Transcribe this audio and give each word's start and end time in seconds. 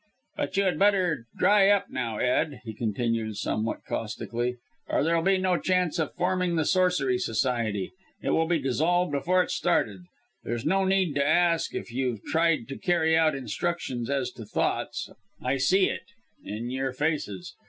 "But 0.35 0.57
you 0.57 0.63
had 0.63 0.79
better 0.79 1.27
dry 1.37 1.69
up 1.69 1.91
now, 1.91 2.17
Ed," 2.17 2.61
he 2.63 2.73
continued 2.73 3.37
somewhat 3.37 3.83
caustically, 3.87 4.55
"or 4.89 5.03
there'll 5.03 5.21
be 5.21 5.37
no 5.37 5.59
chance 5.59 5.99
of 5.99 6.15
forming 6.15 6.55
the 6.55 6.65
Sorcery 6.65 7.19
Society; 7.19 7.91
it 8.19 8.31
will 8.31 8.47
be 8.47 8.57
dissolved 8.57 9.11
before 9.11 9.43
it's 9.43 9.53
started. 9.53 10.01
There's 10.43 10.65
no 10.65 10.85
need 10.85 11.13
to 11.13 11.23
ask 11.23 11.75
if 11.75 11.91
you've 11.93 12.23
tried 12.23 12.67
to 12.69 12.79
carry 12.79 13.15
out 13.15 13.35
instructions 13.35 14.09
as 14.09 14.31
to 14.31 14.43
thoughts, 14.43 15.07
I 15.39 15.57
see 15.57 15.87
it 15.91 16.05
in 16.43 16.71
your 16.71 16.93
faces. 16.93 17.53